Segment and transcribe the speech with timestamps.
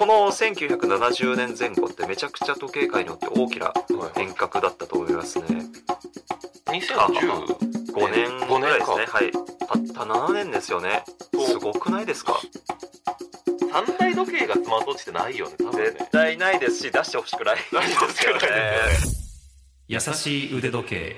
[0.00, 3.70] この1970年前後ってめちゃくちゃ時計界によって大きな
[4.16, 5.44] 変革だったと思いますね。
[6.68, 7.44] 2015
[7.92, 8.48] 5年。
[8.48, 9.04] ぐらいですね。
[9.06, 9.30] はい。
[9.30, 9.38] た
[10.00, 11.04] った7年ですよね。
[11.46, 12.40] すごくないですか？
[13.70, 15.90] 三大時計がスマートウォッチってないよね多分ね。
[15.90, 17.62] 絶対ないですし 出してほしくないで
[18.14, 18.40] すよね。
[19.86, 21.16] 優しい腕時計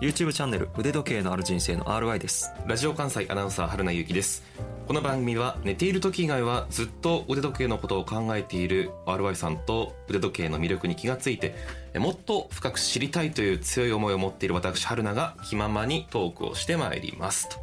[0.00, 2.52] YouTube チャンネル腕時計のある人生の RY です。
[2.66, 4.44] ラジオ関西アナウンサー春名由紀です。
[4.86, 11.56] この番組は寝ている時以外はずっと腕時計のことを考えている RY さんと腕時計の魅力に気がついて
[11.96, 17.48] もっと深く知りたいという強い思いを持っている私春名が気ままにトークをしてまいります。
[17.48, 17.56] と。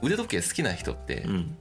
[0.00, 1.56] 腕時計好きな人って、うん。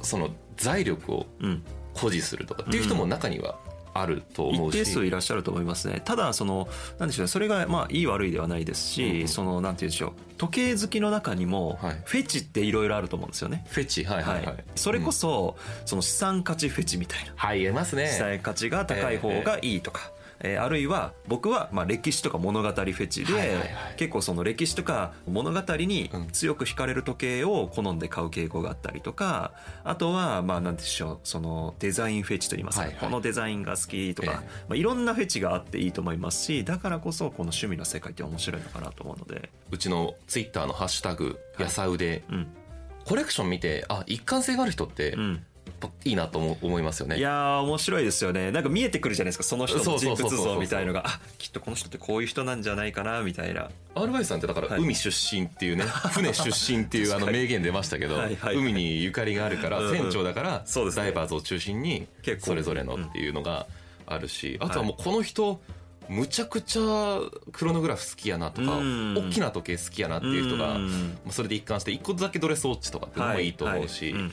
[0.00, 1.62] その財力をうん。
[1.94, 3.58] 誇示するとかっていう人も中には
[3.94, 6.00] あると思うし、一定数いらっしゃると思いますね。
[6.04, 7.28] ただそのなんでしょうね。
[7.28, 9.20] それがまあいい悪いではないですし、うん。
[9.22, 10.12] うんそのなんて言うんでしょう。
[10.38, 12.02] 時計好きの中にもはい。
[12.04, 13.64] フェチっていろいろあると思うんですよね。
[13.68, 14.04] フェチ。
[14.04, 17.32] はいはいはい、はい、それこそ、その資産価値フェチみたいな。
[17.36, 18.08] はい言えますね。
[18.08, 23.68] 資産価値が高い方がいいとか、えーあるいは僕はまあ歴史とか物語フェチで、はいはいはい。
[23.96, 26.28] 結構その歴史とか物語にうん。
[26.32, 29.52] 強く惹かれる時計を好んで買う傾向があったりとか
[29.84, 33.00] あとはまあなんでしょうそのデザインフェチといいますか、はいはい。
[33.00, 34.36] このデザインが好きとか、ええ。
[34.68, 42.46] まあ、いろんなフェチがあっていいと思いますしだからこそこの趣味の世界って面白いのかなと思うので、うちのツイッターのハッシュタグ「やさうでうん」
[43.04, 45.44] コレクション見てあ一貫性がある人ってうん、
[45.82, 47.18] ぱいいなと思思いますよね。
[47.18, 48.50] いやー面白いですよね。
[48.50, 51.04] なんか見えてくるじゃないですかその人の人物像みたいのが。
[51.06, 53.70] あきっとこの人ってこういう人なんじゃないかなみたいな。
[53.94, 54.80] RY さんってだからはい。
[54.80, 58.56] 海出身っていうね、 船出身っていうあの名言出ましたけど、はいはい。
[58.56, 59.96] 海にゆかりがあるからうんうん。
[59.96, 62.46] 船長だからダイバーズを中心に結構。
[62.46, 63.66] それぞれのっていうのが
[64.06, 64.66] あるし、うん。
[64.66, 65.60] あとはもうこの人
[66.08, 67.20] むちゃくちゃ
[67.52, 69.14] クロノグラフ好きやなとかうん。
[69.14, 70.78] 大きな時計好きやなっていう人が
[71.30, 74.32] それで一貫して一個だけドレスウォッチとかっていうのもいいと思うし、はいはい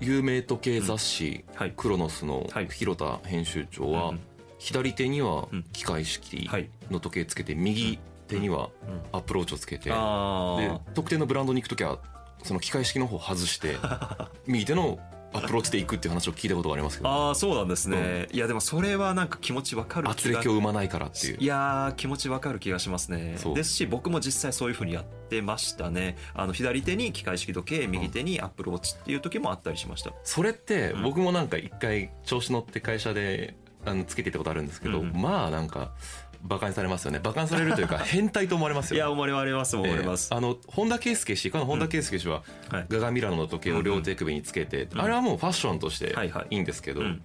[0.00, 1.54] 有名時計雑誌うん。
[1.56, 2.68] はい「クロノス」のはい。
[2.68, 4.20] 広田編集長はうん
[4.58, 5.62] 左手にはうん。
[5.72, 6.68] 機械式はい。
[6.90, 7.98] の時計つけて右
[8.28, 9.18] 手にはうん。
[9.18, 11.98] アプローチをつけてであ特定のブランドに行く時は
[12.42, 13.76] その機械式の方を外して
[14.46, 14.98] 右手の
[15.32, 17.10] アプローチで行くっていう話を聞いたことがありますけど。
[17.10, 21.36] あーそうなんですね、いやでもそれはなんか気持ちわかる圧力を生まないからっていう。
[21.38, 23.36] いやー気持ちわかる気がしますね。
[23.54, 26.16] ですし僕も実際そういうふうにやってましたね。
[26.34, 31.02] あの左手に機械式時計右手にアップルウォッチっていう時もあったりしました、それってうん。
[31.02, 35.12] 僕もなんか一回調子乗って会社であのつけていたことあるんですけど、うん。
[35.12, 35.92] まあなんか
[36.42, 37.20] バカにされますよね。
[37.22, 42.86] バカにされるというか 変態と思われますよいや思われます思われます、えーあの本田圭佑氏かの本田圭佑氏は、はい。
[42.88, 45.00] ガガミラノの時計を両手首につけて、うん。
[45.00, 46.54] あれはもうファッションとしてはいはい。
[46.54, 47.22] いいんですけど、うん。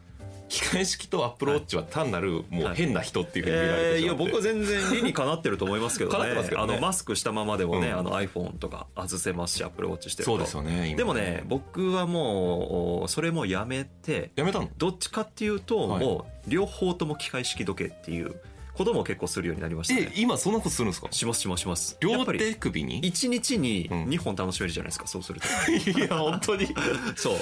[0.50, 6.34] 機械式とアップルウォッチは単なるもう変な人っていうふうに見られえーいやてしまって、僕は全然理にかなってると思いますけどね。
[6.36, 6.50] ね。
[6.58, 8.00] あのマスクしたままでもね、うん。
[8.00, 10.32] あの iPhone とか外せますしアップルウォッチしてると。
[10.32, 14.70] そうですよね今でもね僕はもうそれもやめてやめたの？
[14.78, 16.06] どっちかっていうと、はい。
[16.06, 18.36] もう両方とも機械式時計っていう
[18.84, 21.08] ことも結構するようになりましたえね今そんなことするんですか？
[21.12, 21.97] しますしますします。
[22.02, 24.06] や両手首に？1日にうん。
[24.06, 25.47] 2本楽しめるじゃないですか、そうすると。
[26.00, 26.68] いや本当に。
[27.16, 27.36] そう。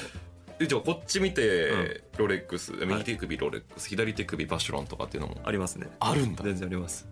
[0.62, 2.02] えじゃあこっち見て、うん。
[2.18, 5.88] ロレックス右手首ロレックス、左手首バシュロンとかっていうのもありますね。
[6.00, 6.44] あるんだ。
[6.44, 7.08] 全然あります。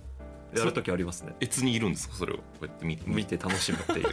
[0.56, 1.34] やるときありますね。
[1.40, 2.16] 別にいるんですか？
[2.16, 2.38] それを。
[2.38, 3.04] こうやって見て。
[3.06, 4.08] 見て楽しむっていう。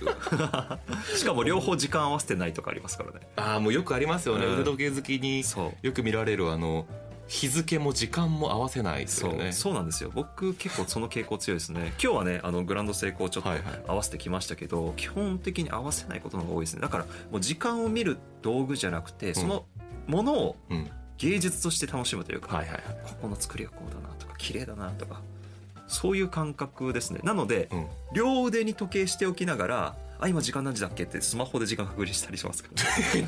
[1.16, 3.20] しかも両方時間合わせてないとかありますからね。
[3.36, 4.54] ああもうよくありますよね、うん。
[4.54, 5.86] 腕時計好きにそう。
[5.86, 6.86] よく見られるあの
[7.26, 9.52] 日付も時間も合わせないですよね。
[9.52, 10.10] そうなんですよ。
[10.14, 11.92] 僕結構その傾向強いですね。
[12.02, 13.80] 今日はねあのグランド成功ちょっとはいはい。
[13.86, 16.80] 合わせてきましたけど、基本的に合わせないことの方が多いですね。
[16.80, 19.64] だからもう時間を見る道具じゃなくてその
[20.06, 20.90] ものをうん。
[21.16, 22.82] 芸術として楽しむというか、はいはいはい。
[23.04, 25.20] ここの作りがこうだなとか綺麗だなとか
[25.86, 27.20] そういう感覚ですね。
[27.22, 27.86] なので、うん。
[28.12, 31.02] 両腕に時計しておきながらあ今時間何時だっけ？
[31.04, 32.70] ってスマホで時間確認したりしますか？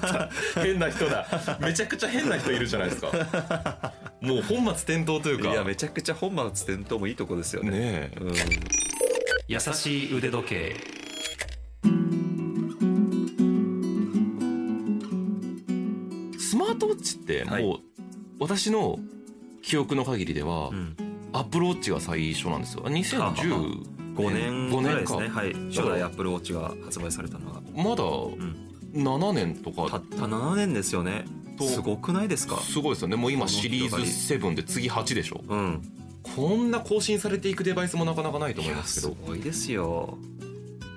[0.07, 0.31] ら、
[0.63, 1.59] 変な人だ。
[1.61, 3.09] めちゃくちゃ変な人いるじゃないですか。
[4.23, 5.51] もう本末転倒というか。
[5.51, 7.71] いやめちゃくちゃ本末転倒もいいとこですよね。
[7.71, 7.77] ね
[8.15, 8.19] え。
[8.21, 8.33] うん。
[9.49, 10.77] 優しい腕時計。
[16.39, 17.81] スマートウォッチってもう、はい。
[18.39, 18.99] 私の
[19.63, 20.97] 記憶の限りでは、うん。
[21.33, 22.85] アップルウォッチが最初なんですよ。
[22.85, 25.29] 2010 5年5ぐらいですね。
[25.29, 28.57] はい初代アップルウォッチが発売されたのがまだん。
[28.95, 29.91] 7年とか。
[29.91, 31.25] たった7年ですよね。
[31.59, 32.57] とすごくないですか？
[32.57, 33.17] すごいですよね。
[33.17, 35.43] もう今シリーズ広がり7で次8でしょ。
[35.47, 35.83] うん。
[36.23, 39.15] こんな更新されていくデバイスもなかなかないと思いますけど。
[39.15, 40.19] すごいですよ。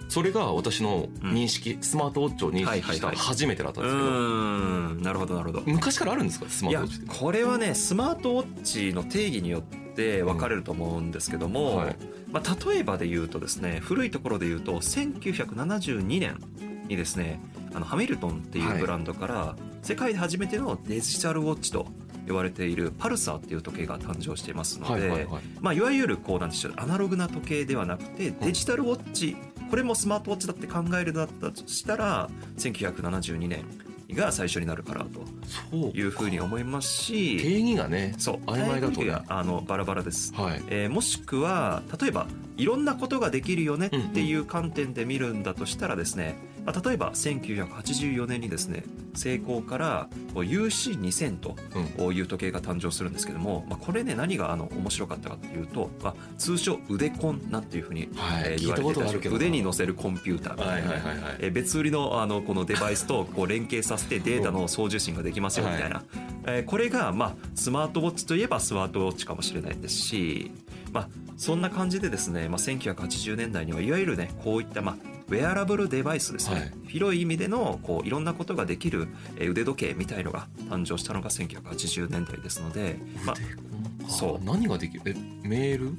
[0.09, 3.27] それが私の認識、スマートウォッチを認識したはいはいはい。
[3.27, 5.01] 初めてだったんうですけど、ん。
[5.03, 5.63] なるほどなるほど。
[5.67, 6.49] 昔からあるんですか？
[6.49, 7.19] スマートウォッチって。
[7.19, 11.95] これはねスマートウォッチの定義によってって分かれると思うんですけども、はい。
[12.31, 16.37] まあ、例えばで言うとですね古いところで言うと1972年
[16.87, 17.39] にですね
[17.73, 21.87] あのハミルトンっていうブランドから世界で初めてのデジタルウォッチと
[22.27, 25.27] 呼ばれているパルサーっていう時計が誕生していますので、
[25.59, 29.35] まあ、いわゆるこうなんでしょうアナログな時計ではなくてデジタルウォッチ、
[29.71, 33.65] これもスマートウォッチだって考えるだったとしたら1972年
[34.15, 35.05] が最初になるから
[35.71, 38.35] というふうに思いますし定義がねそう。
[38.45, 39.21] 曖昧だとね。
[39.27, 40.63] あのバラバラです、はい。
[40.67, 42.27] えーもしくは例えば
[42.57, 46.35] いろんなことができるよねっていう観点で見るんだとしたらですね、
[46.69, 48.83] まあ、例えば1984年にですね
[49.15, 51.55] 成功からこう UC2000 と
[51.97, 52.15] うん。
[52.15, 58.43] いう時計が誕生するんですけども、まあ、これね何があの面白かったかというと、まあ、通称腕コンなんていうふうに、はい。
[58.45, 61.35] えー言われていた腕に乗せるコンピューターみたいな、はいはいはいはい。
[61.39, 66.03] えー別売りのあのこのデバイスとこう連携させてデータの送受信ができますよみたいな、
[66.45, 70.51] えーこれがまあスマートウォッチといえばスマートウォッチかもしれないですし、
[70.91, 74.97] まあ、そんな感じでですね、まあ、1980年代にはいわゆるねこういったまあ
[75.29, 76.71] ウェアラブルデバイスですね、はい。
[76.87, 79.07] 広い意味でのこういろんなことができる
[79.37, 83.35] えー腕時計みたいのが誕生したのが1980年代ですので、まあ
[84.09, 84.43] そう。
[84.43, 85.03] 何ができる？
[85.05, 85.15] え
[85.47, 85.91] メール？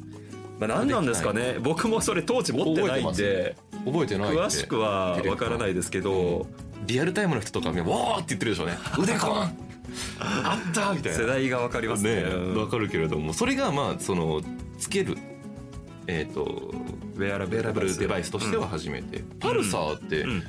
[0.58, 1.58] まあ、何なんですかね。
[1.62, 3.56] 僕もそれ当時持ってないんで
[3.86, 6.46] 覚えてない詳しくは分からないですけど、
[6.86, 8.76] リアルタイムの人とか見わーって言ってるでしょうね。
[8.98, 9.56] 腕コン！
[10.18, 11.18] あったみたいな。
[11.18, 12.24] 世代が分かりますね。
[12.56, 13.32] わかるけれども。
[13.32, 14.42] それがまあその
[14.80, 15.16] つける
[16.06, 20.42] えっ、とウェアラウェアラブルデバイスとしては初めて、パルサーって、うん。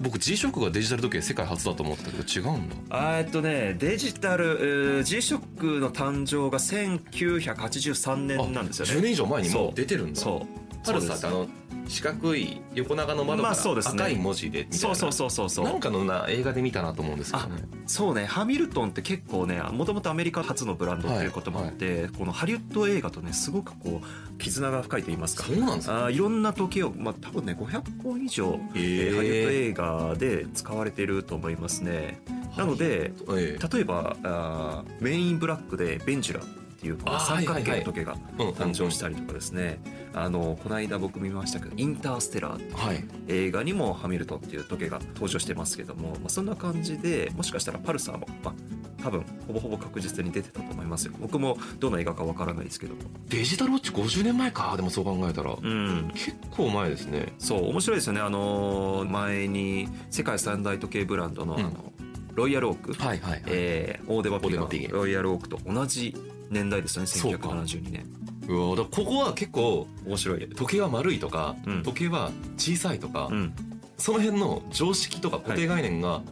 [0.00, 3.18] 僕 G ショックがデジタル時計世界初だと思ったけど違うんだ。
[3.18, 8.92] えっとねデジタル G-SHOCK の誕生が1983年なんですよね。
[8.92, 9.74] 10年以上前にもう。
[9.74, 10.20] 出てるんだ。
[10.20, 11.46] そうパルサーってあの
[11.88, 13.98] 四角い横長の窓かまあそうですね。
[13.98, 14.78] ら赤い文字でみたいな。
[14.78, 15.64] そうそうそうそうそう。
[15.64, 17.62] なんかのな映画で見たなと思うんですけどね。
[17.86, 18.26] そうね。
[18.26, 25.44] ハミルトンって結構ねもともとアメリカ初のブランドっていうこともあって、このハリウッド映画とねすごくこう絆が深いと言いますか。
[25.44, 26.04] そうなんですか。
[26.04, 32.20] あーいろんな時計を、まあ、多分ね500本以上、えーハリウッド映画で使われていると思いますね。
[32.58, 33.68] なのでええ。
[33.72, 36.44] 例えばあーメインブラックでベンジュラ
[36.78, 39.80] っていう三角形の時計がうん誕生したりとかですね、
[40.14, 43.04] あのこの間僕見ましたけど「インターステラー」っていうはい。
[43.26, 51.12] 映画にもハミルトンっていう時計が登場してますけども、まあ、そんな感じでもしかしたらパルサーも、まあ、多分ほぼほぼ確実に出てたと思いますよ。
[51.20, 53.00] 僕もどの映画かわからないですけども。
[53.28, 55.56] デジタルウォッチ50年前かでもそう考えたら。
[55.60, 56.10] うん。
[56.14, 57.32] 結構前ですね。
[57.38, 58.20] そう面白いですよね。
[58.20, 61.60] あのー前に世界三大時計ブランドの,、うん。
[61.60, 61.92] あの
[62.34, 63.42] ロイヤルオーク、はいはいはい。
[63.46, 66.14] えーオーデバピロイヤルオークと同じ
[66.50, 67.48] 年代ですよねそうか。
[67.48, 68.06] 1972年。
[68.48, 70.48] うわだここは結構面白い。
[70.48, 71.82] 時計は丸いとか、うん。
[71.82, 73.52] 時計は小さいとか、うん。
[73.98, 76.22] その辺の常識とか固定概念が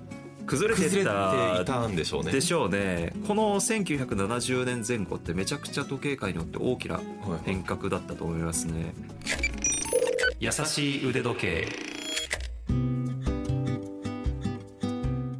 [0.47, 2.33] 崩れていたんでしょうね。
[2.33, 3.13] でしょうね。
[3.27, 7.03] この1970年前後ってめちゃくちゃ時計界によって大きなはい。
[7.45, 8.95] 変革だったと思いますね。
[10.41, 11.69] 優しい腕時計。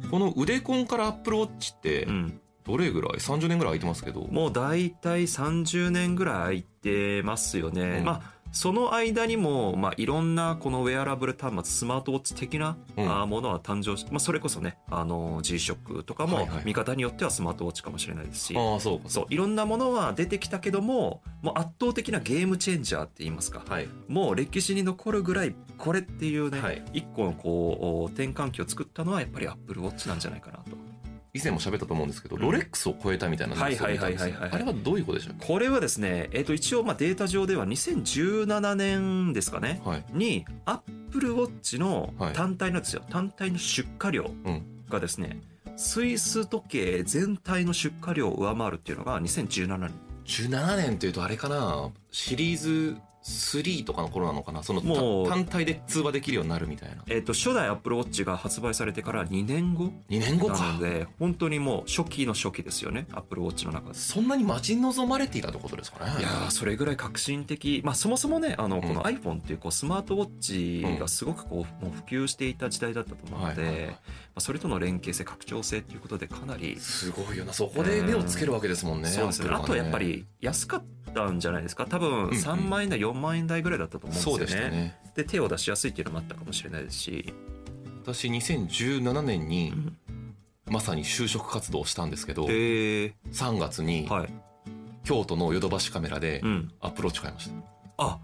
[0.09, 4.27] この腕コンからアップルウォッチってうんどれぐらい？30年ぐらい空いてますけど。
[4.27, 8.05] もう大体30年ぐらい空いてますよね、うん。
[8.05, 16.63] まあその間にも、まあ、いろんなこのウェアラブル端末スマートウォッチ的な、ものは誕生し、まあ、それこそねあの G-SHOCK とかもはいはい。
[16.65, 19.09] 見方によってはスマートウォッチかもしれないですし、ああそうか。
[19.09, 23.89] そういろんなものは出てきたけどももう圧倒的なゲームチェンジャーって言いますか、はい。
[24.07, 26.81] もう歴史に残るぐらいこれっていうね、はい。
[26.93, 30.86] 一個のこう転換期を作ったのはやっぱりアップルウォッチなんじゃないかなと。
[31.37, 32.41] 以前も喋ったと思うんですけど、うん。
[32.41, 34.39] ロレックスを超えたみたいなニュースを見たんですよはいはい。
[34.39, 40.05] はいはいはいあれはどういうことでしょうこれはですね、えー、と一応まあデータ上では2017年ですかねはい。
[40.13, 40.79] にアッ
[41.11, 42.33] プルウォッチのはい。
[42.33, 44.63] 単体のですよ、単体の出荷量ん。
[44.89, 45.41] がですね、
[45.75, 49.91] スイス時計全体の出荷量を上回るっていうのが2017年。
[50.25, 51.89] 17年っていうとあれかな？
[52.11, 52.97] シリーズ
[53.27, 54.63] 3とかの頃なのかな？
[54.63, 57.03] そのたもう単体で通話できるようになるみたいな。
[57.07, 63.07] えー、と初代アップルウォッチが発売されてから2年後2年後なかので本当にもう初期の初期ですよね。
[63.11, 63.95] アップルウォッチの中で。
[63.95, 66.11] そんなに待ち望まれていたってことですかね？
[66.19, 68.93] いやーそれぐらい革新的、まあ、そもそもねあのこうん。
[68.95, 73.91] の iPhone っていうこうスマートウォッチがすごくこうもう普及していた時代だったと思うので、はいはいはい。
[73.91, 73.97] ま
[74.37, 77.53] あ、それとの連携性拡張性っていうことでかなりすごいよな。
[77.53, 79.49] そこで目をつけるわけですもんねそうですね。
[79.51, 81.85] あとやっぱり安かったんじゃないですか？
[81.87, 84.97] 多分うん3万円台4万円台ぐらいだったと思うんですよね,、そうでしたね。
[85.15, 87.33] で手を出しやすいっていうのもあったかもしれないですし、
[88.03, 89.97] 私2017年にうん。
[90.69, 92.53] まさに就職活動をしたんですけどで
[93.31, 94.29] 3月にはい、
[95.03, 97.55] 京都のヨドバシカメラでうん、アップローチ買いました。
[97.97, 98.19] あ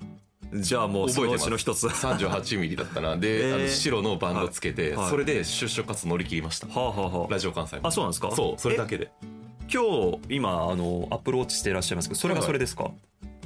[0.53, 1.87] じゃあもうそのうちの一つ。
[1.87, 3.17] は38ミリだったな。
[3.17, 3.55] で、え ー。
[3.55, 4.95] あの白のバンドつけて、はい。
[4.97, 5.09] はい。
[5.09, 8.31] それで就職活動乗り切りました、あはあはラジオ関西もああそうなんですか？
[8.35, 9.09] そうそれだけで。
[9.73, 12.91] 今日今あのアップルウォッチしていらっしゃいますけどそれがそれですか、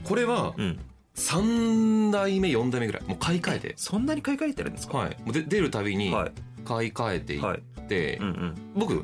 [0.03, 0.79] これはうん
[1.17, 3.03] 3代目4代目ぐらい。
[3.03, 3.73] もう買い替えて。
[3.75, 4.97] そんなに買い替えてるんですか？
[4.99, 5.17] はい。
[5.25, 6.31] もうで出るたびにはい。
[6.63, 7.59] 買い替えていはい。
[7.59, 8.55] って、うんうん。
[8.75, 9.03] 僕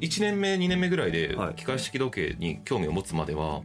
[0.00, 1.54] 1年目2年目ぐらいではい。
[1.54, 3.62] 機械式時計に興味を持つまでは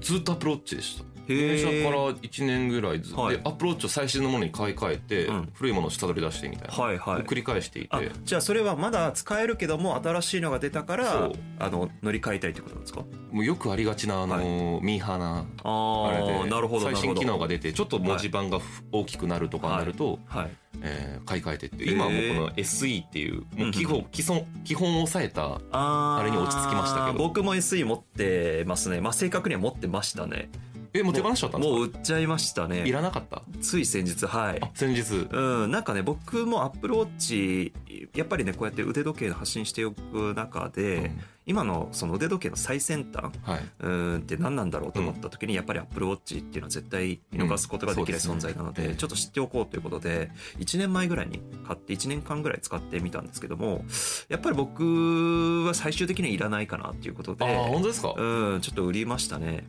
[0.00, 3.36] ずっとアップルウォッチでした電車から1年ぐらいずっと、はい。
[3.36, 5.48] でアップルウォッチを最新のものに買い替えて、うん。
[5.54, 7.22] 古いものを下取り出してみたいな、はいはい。
[7.22, 13.04] 繰り返していあてじゃあそれはまだ使えるけども新しいのが出たからあの乗り換えたいってことなんですか？
[13.32, 20.50] もうよくありがちなあの、ミーハーなああれでなるほど最新機能が出出てちょっと文字盤がふ大きくなるとかになると、はい。
[20.82, 21.84] えー買い替えてって。
[21.84, 27.18] 今はもうこの SE っていうもう基本、基本基本を抑えたあれに落ち着きましたけど。
[27.18, 29.00] 僕も SE 持ってますね。
[29.00, 30.50] まあ正確には持ってましたね
[30.96, 33.42] えもう手放しちゃったんですもう売っちゃいましたかいねらなかった？
[33.60, 34.58] つい先日はい。
[34.62, 35.26] あ先日。
[35.30, 37.72] うん、なんかね僕もアップルウォッチ
[38.14, 41.20] やっぱりねこうやって腕時計の発信しておく中で、うん。
[41.46, 43.64] 今のその腕時計の最先端はい。
[43.80, 48.30] うんって何なんだろうと思った時にやっぱりアップルウォッチっていうのは絶対見逃すことができないうん。
[48.30, 53.84] 存在なのでちょっと知っておこうということで1年前ぐらいに買って1年間ぐらい使ってみたんですけども
[54.28, 59.64] やっぱり僕は最終的にはいらないかなっていうことでああ本当ですか、うんちょっと売りましたね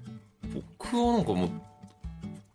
[0.77, 1.49] 僕はなんかもう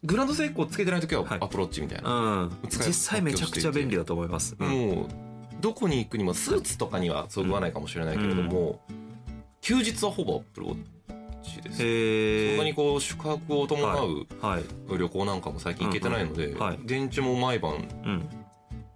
[0.03, 2.51] グランドセイコーつけてない時はアプルウォッチみたいな、うん。
[2.69, 4.69] 使い実際めちゃくちゃ便利だと思います、うん。
[4.69, 5.07] もう
[5.61, 8.81] どこに行くにもスーツとかにはそぐわないかもしれないけれども、
[9.61, 10.77] 休日はほぼアップルウォッ
[11.43, 11.77] チです。
[12.51, 14.65] そんなにこう宿泊を伴うはい。
[14.89, 16.61] 旅行なんかも最近行けてないので、うんうん。
[16.61, 16.79] はい。
[16.85, 17.77] 電池も毎晩う
[18.11, 18.29] ん。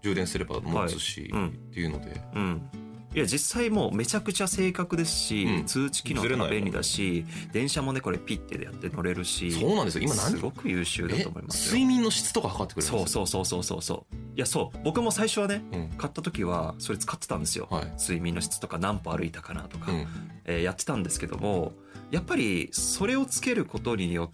[0.02, 1.42] 充電すれば持つし、はい。
[1.42, 1.48] うん。
[1.48, 2.20] っていうので。
[2.34, 2.70] うん
[3.14, 5.64] いや実際もうめちゃくちゃ正確ですし、うん。
[5.66, 10.04] 通知機能も便利だし電車もねこれピッてでやって乗れるしそうなんですよ。
[10.04, 10.32] 今何？
[10.32, 11.68] すごく優秀だえと思います。
[11.68, 13.26] よ睡眠の質とか測ってくれるんそうですよ。
[13.26, 14.78] そうそうそうそうそういやそう。
[14.82, 15.88] 僕も最初はねうん。
[15.96, 17.92] 買った時はそれ使ってたんですよ、はい。
[18.00, 20.06] 睡眠の質とか何歩歩いたかなとか、うん。
[20.44, 21.72] えーやってたんですけども
[22.10, 24.30] やっぱりそれをつけることによ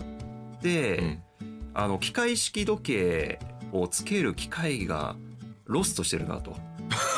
[0.57, 1.23] って、うん。
[1.75, 3.39] あの機械式時計
[3.73, 5.17] をつける機会が
[5.67, 6.57] ロストしてるなと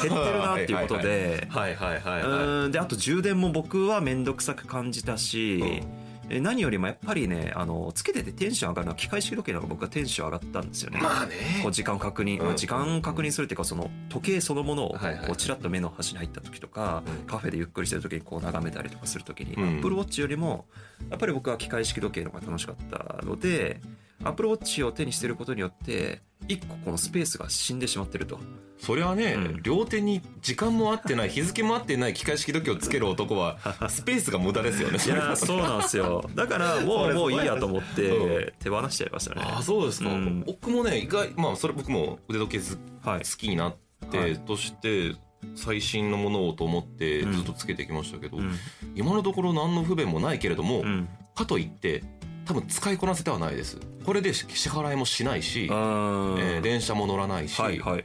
[0.02, 1.46] 減ってるなっていうことで。
[1.50, 6.02] はいはいはいであと充電も僕は面倒くさく感じたし、うん。
[6.30, 10.98] え何よりもやっぱりねあのつけててテンション上がるのは機械式時計の方が僕はテンション上がったんですよね。
[10.98, 11.34] いまあね。
[11.62, 12.46] こう時間確認、うん。
[12.46, 17.26] まあ時間確認するっていうかその時計そのものをこうちらっと目の端に入った時とか、うん。
[17.26, 19.62] カフェでゆっくりしてる時にこう眺めたりとかする時に、うん。
[19.62, 20.66] アップルウォッチよりも
[21.10, 23.80] やっぱり僕は機械式時計の方が楽しかったので
[24.24, 28.38] アップルウォッチを手にしてることによって一個このスペースが死んでしまってると。
[28.78, 29.62] それはね、うん。
[29.62, 33.58] 両手に時間も合ってない日付も合ってない機械式時計をつける男は
[33.88, 34.98] スペースが無駄ですよね。
[35.04, 36.28] いやそうなんですよ。
[36.34, 39.42] だからもそうれもういいやと思っうて手放しちゃいましたね。
[39.44, 40.42] ああそうですか、うん。
[40.44, 43.76] 僕もね意外まあそれ僕も腕時計ずはい好きになっ
[44.10, 44.38] て、はい。
[44.38, 45.14] として
[45.54, 47.32] 最新のものをと思ってうん。
[47.34, 48.52] ずっとつけてきましたけど、うん。
[48.96, 51.08] 今のところ何の不便もないけれども、うん。
[51.36, 52.02] かといって
[52.44, 53.78] 多分使いこなせてはないです。
[54.04, 58.04] これで支払いもしないし、えー電車も乗らないし、はいはい。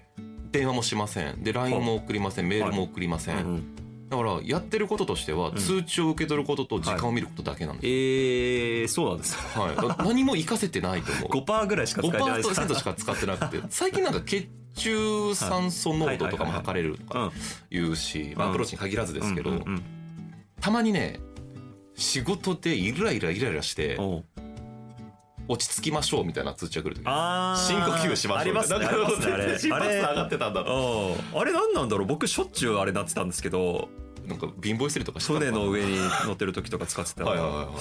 [0.51, 1.43] 電話もしません。
[1.43, 2.47] で LINE も送りません。
[2.47, 3.77] メールも送りません、うん
[4.09, 5.55] だからやってることとしてはん。
[5.55, 9.35] 通知を受け取ることと時間を見ることだけなんです、えー、そうなんです。
[9.35, 10.05] はい。
[10.05, 11.43] 何も活かせてないと思う。
[11.43, 12.37] 5%ぐらいしか使えてない。
[12.37, 17.31] ですか5%しか使ってなくて 最近なんか血中酸素濃度とかも測れるとか
[17.69, 19.83] 言うし、まあ、アプローチに限らずですけど、うんうんうん。
[20.61, 21.19] たまにね
[21.97, 23.97] 仕事でイライライライラして
[25.47, 27.03] 落ち着きましょうみたいな通知が来る時。
[27.03, 29.33] 深呼吸しましょうありますありますね。
[29.33, 29.59] あれ。
[29.59, 30.65] 心拍数上がってたんだう。
[30.65, 30.67] ん
[31.39, 32.07] あれ何なんだろう。
[32.07, 33.89] 僕しょっちゅうあれなってたんですけど。
[34.27, 37.71] なんか貧乏ゆすりとかしてた船の上上に乗ってる時とか使ってたはいはいはいは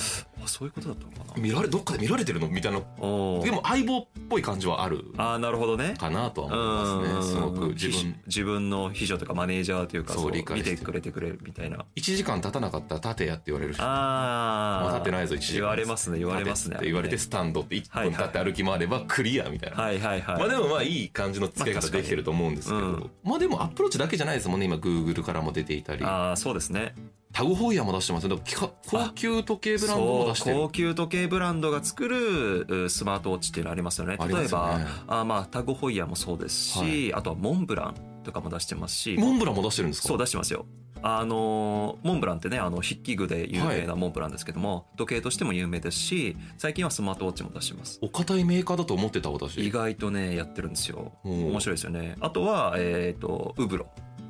[0.47, 2.49] あそういうことだったのかい見られどっかで見られてるの？
[2.49, 2.79] みたいな。
[2.79, 5.05] でも相棒っぽい感じはある。
[5.17, 5.95] ああなるほどね。
[5.99, 7.35] かなとは思いますね。
[7.35, 11.85] すごく自分自分の秘書とかマネージャーというかそう理解して見てくれてくれるみたいな。
[11.97, 15.61] 1時間経たなかったら立てやって言われるしああまあ立ってないぞ1時間。
[15.61, 16.77] 言われますね言われますね。
[16.77, 20.39] って言われてスタンドって1分立って歩き回ればクリアみたいな、はいはいはい。
[20.39, 26.05] まあでもまあいい感じの付け方できてると思うんですけど、まあでもアップローチだけじゃないですもんね今グーグルからも出ていたり。
[26.05, 26.95] ああそうですね
[27.37, 30.57] タグホイヤーも出してますよだから高級時計ブランドも出してる。
[30.57, 34.17] 高級時計ブランドが作るうスマートウォッチっていうのありますよね。
[34.17, 37.15] 例えばねあまあタグホイヤーもそうですし、はい。
[37.15, 39.17] あとはモンブランとかも出してますし。
[39.19, 40.09] モンブランも出してるんですか？
[40.09, 40.65] そう出してますよ。
[41.03, 47.99] あのモンブランってねあの筆記具で有名なモンブランですけども、時計としても有名ですし最近はスマートウォッチも出してます。
[48.01, 49.59] お堅いメーカーだと思ってた私。
[49.59, 51.13] 意外とねやってるんですよ。
[51.23, 52.17] 面白いですよね。
[52.21, 53.87] あとはえっ、とウブロ。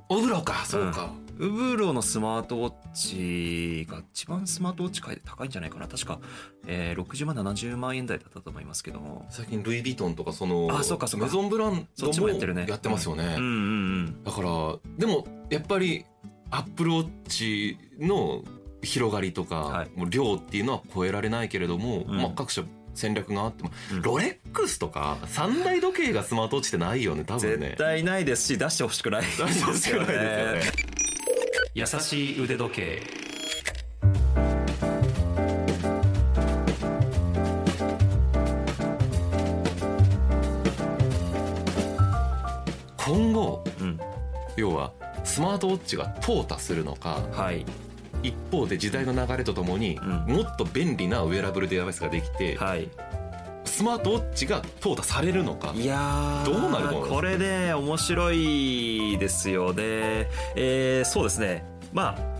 [0.09, 0.65] お風呂か。
[0.67, 5.87] そうか、ウブロのスマートウォッチが一番スマートウォッチ界で高いんじゃないかな。
[5.87, 6.19] 確か、
[6.67, 9.01] えー、60万70万円台だったと思いますけど。
[9.01, 11.27] も最近ルイ・ヴィトンとかそのあそうかそうか。
[11.27, 12.67] メゾンブランそっドもちもやってるね。
[12.69, 13.43] やってますよね、うんうんう
[14.09, 14.25] ん。
[14.25, 14.49] だから
[14.99, 16.05] でもやっぱり
[16.51, 18.43] アップルウォッチの
[18.83, 19.91] 広がりとか、はい。
[19.97, 22.17] もう量っていうのは超えられないけれども、うん。
[22.17, 22.63] まあ、各社
[22.95, 24.03] 戦略があっても、うん。
[24.03, 27.67] ロレックスとか三大時計がスマートウォッチってないよね多分ね。
[27.69, 29.23] 絶対ないですし出してほしくない。
[29.23, 30.96] 出してほしくないですよね
[31.77, 33.03] 優しい腕時計。
[42.97, 44.01] 今後うん。
[44.57, 44.91] 要は
[45.23, 47.67] スマートウォッチが淘汰するのかはい。
[48.23, 50.35] 一方で時代の流れとともに、うん。
[50.35, 52.89] もっと便利なウェアラブルデバイスができて、はい
[53.77, 55.75] スマートウォッチが淘汰されるのか？
[55.77, 60.31] いやーどうなるこれね面白いですよね。
[60.55, 61.63] えーそうですね。
[61.93, 62.37] まあ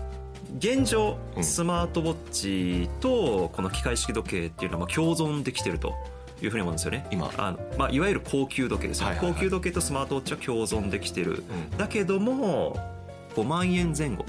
[0.57, 1.43] 現状うん。
[1.43, 5.93] スマートウォッチとこの機械式時計っていうのはまあ共存できてると
[6.41, 7.05] いうふうに思うんですよね。
[7.11, 7.31] 今。
[7.37, 9.33] あの、まあ、いわゆる高級時計ですよ、はいはいはい。
[9.35, 11.43] 高級時計とスマートウォッチは共存できてる。
[11.71, 11.77] うん。
[11.77, 12.75] だけども
[13.35, 14.25] 5万円前後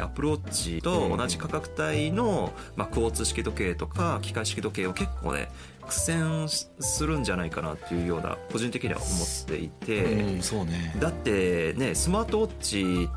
[0.00, 5.48] アプローチと同じ価格帯の、まあ、クォーツ式時計とか機械式時計を結構ね
[5.88, 10.94] 苦戦するんじゃないかなっていうような個人的には思っていて、うんそうね。
[11.00, 13.08] だってねスマートウォッチ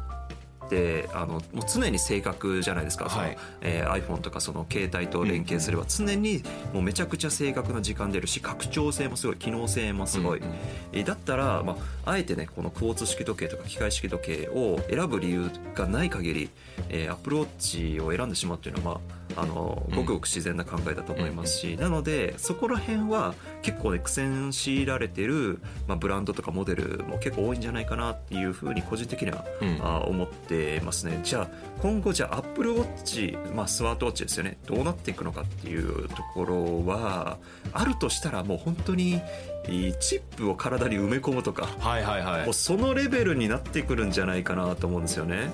[0.66, 6.42] ってあのもう常に正確じゃないですか、そのはいえー iPhone とかその携帯と連携すれば常に
[6.74, 10.54] もうめちゃくちゃ正確な時間出るし拡張性もすごい機能性もすごい、うんうん。
[10.94, 16.50] えーだったら、まあ、あえてねこのクォーツ式時計とか機械式時計を選ぶ理由がない限り、
[16.90, 19.96] えー、アプローチを選んでしまうっていうのは、まあ、あのうん。
[19.96, 29.80] ごくごく自然な考えだと思いますし、なのでそこら辺は結構ね苦戦強いられてる、まあ、ブランドとかモデルも結構多いんじゃないかなっていうふうに個人的には、うん。
[29.82, 31.20] あ思ってますね。
[31.24, 31.50] じゃあ
[31.82, 34.58] 今後じゃあアップルウォッチ、まあ、スマートウォッチですよね。
[34.66, 37.38] どうなっていくのかっていうところは
[37.74, 39.22] あるとしたらもう本当に
[40.00, 42.46] チップを体に埋め込むとかはいはいはい。
[42.46, 45.52] もうそのレベルになってくるんじゃないかなと思うんですよね。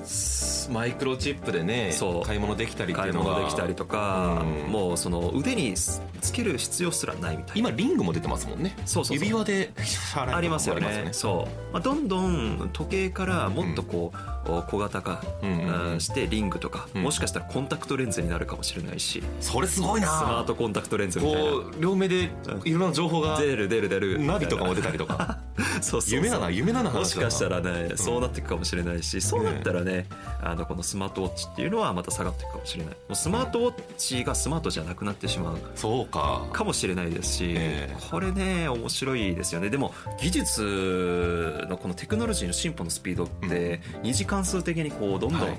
[0.74, 2.26] マイクロチップでねそう。
[2.26, 4.72] 買い物できたり買い物できたりとか、うん。
[4.72, 7.70] もうその腕につつける必要すらないみたいな。
[7.70, 8.76] 今リングも出てますもんね。
[8.86, 9.72] そうそう指輪で
[10.16, 11.10] ありますよとかもね。
[11.12, 14.37] そう、まあ、どんどん時計からもっとこう、お
[14.68, 15.22] 小型化、
[16.00, 17.04] してリングとか、うん。
[17.04, 20.08] もしかしたらコンタクトレンズになるかもしれないし、それすごいな。
[20.08, 21.52] スマートコンタクトレンズみたいな。
[21.52, 22.30] こう両目で
[22.66, 24.20] いろんな情報が出る出る出る。
[24.24, 25.40] ナビとかも出たりとか。
[25.82, 30.08] そうそう夢だな夢だなもしかしたらね、そうなっていくかもしれないしそうなったらね
[30.42, 32.94] あのこのスマートウォッチっていうのはまた下がっていくかもしれない。
[32.94, 35.58] もうスマートウォッチがスマートじゃなくなってしまう。
[35.76, 36.46] そうか。
[36.52, 37.96] かもしれないですし、ええ。
[38.12, 39.70] これね面白いですよね。
[39.70, 45.58] でも技術のこのテクノロジーの進歩のスピードって二次関数的にこうどんどんはい。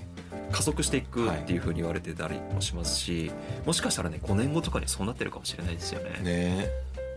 [0.53, 3.31] 加速していくっていうふうに言われてたりもしますし
[3.67, 6.21] もしかしたらね5年後とかにそうなってるかもしれないですよね。
[6.23, 6.71] ね。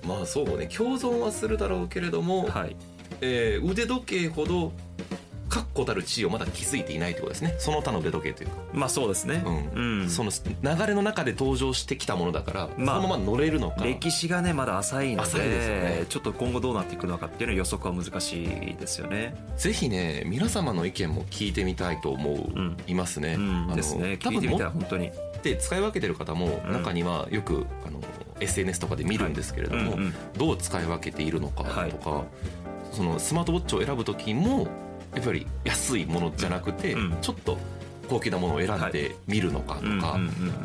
[0.06, 2.76] まあそうね共存はするだろうけれども、はい、
[3.21, 4.74] えー腕時計ほど
[5.52, 7.56] 確固たる地位をまだ築いていないということですね。
[7.60, 10.02] その他の腕時計というか、まあそうですね、うん。
[10.02, 10.10] うん。
[10.10, 13.84] その流れの中で登場してきたものだから、まあそのまま乗れるのか。
[13.84, 16.06] 歴史がねまだ浅いので浅いですよね。
[16.08, 19.36] ちょっと今後どうなっていくのかっていうのは予測は難しいですよね。
[19.58, 24.18] ぜひね皆様の意見も聞いてみたいと思う、んいますね、うん、あのですね。
[24.22, 25.08] 聞いてみ多分持たら本当に。
[25.08, 25.12] っ
[25.42, 26.72] て使い分けてる方もうん。
[26.72, 28.00] 中にはよく、あの
[28.40, 30.14] SNS とかで見るんですけれども、うんうん。
[30.38, 32.26] どう使い分けているのかとか、はい。
[32.94, 34.68] そのスマートウォッチを選ぶ時も
[35.15, 37.17] やっぱり安いものじゃなくて、うん。
[37.21, 37.58] ちょっと
[38.10, 40.19] 高級なものを選んでみるのかとか、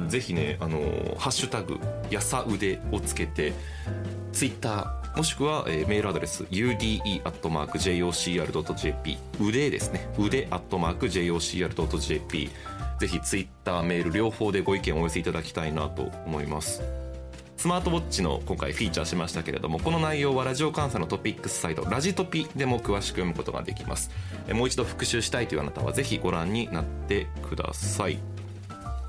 [0.08, 0.80] ぜひねあの
[1.16, 1.78] ハッシュタグ
[2.10, 3.52] やさ腕をつけて
[4.32, 10.08] ツイッターもしくは、えーメールアドレス ude.jocr.jp 腕ですね。
[10.18, 12.50] 腕 .jocr.jp
[12.98, 16.82] ぜひツイッターメール両方でご意見をお寄せいただきたいなと思います
[17.56, 24.10] スマートウォッチの今回フィーチャーしましたけれどもこの内容はラジオ監査のトピックスサイトラジトピでも詳しく読むことができます。
[24.52, 28.18] もう一度復習したいというあなたはぜひご覧になってください。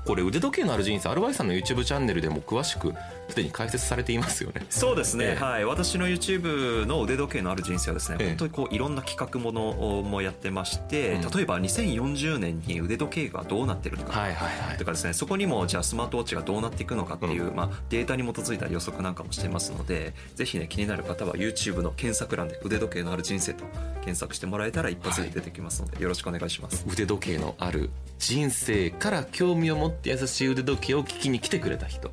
[0.06, 2.94] これ腕時計のある人生アルバイさんの YouTube チャンネルでも詳しく
[3.28, 4.66] すでに解説されていますよね。
[4.70, 5.42] そうですね、ええ。
[5.42, 5.64] はい。
[5.64, 8.28] 私の YouTube の腕時計のある人生はですね、ええ。
[8.28, 11.30] 本当にこういろんな企画ものもやってまして、うん。
[11.30, 14.78] 例えば2040年に腕時計がどうなってるとか、はいはいはい。
[14.78, 23.64] とかですねそこにもじゃあスマートウォッチがどうなっていくのかっていう、うまあ、データに基づいた予測なんかもしてますのでぜひね気になる方は YouTube の検索欄で腕時計のある人生と
[23.98, 26.84] 検索してもらえたら一発で出てきますので、よろしくお願いします。
[26.90, 32.10] 腕時計のある人生から興味を持って優しい腕時計を聞きに来てくれた人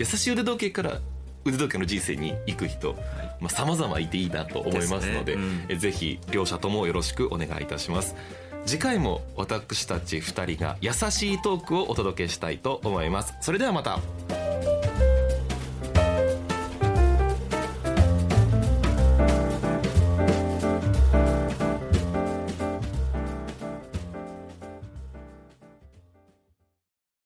[0.00, 0.98] 優しい腕時計から
[1.44, 2.94] 腕時計の人生に行く人
[3.38, 5.66] まあ様々いていいなと思いますのでねうん。
[5.68, 8.16] えぜひ両者ともよろしくお願いいたします。
[8.64, 13.34] 次回も私たち2人が優しいトークをお届けしたいと思います。
[13.42, 13.98] それではまた